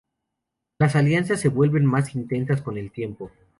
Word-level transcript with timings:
Las 0.79 0.95
alianzas 0.95 1.39
se 1.39 1.47
vuelven 1.49 1.85
más 1.85 2.15
intensas 2.15 2.63
con 2.63 2.75
el 2.79 2.89
tiempo. 2.91 3.29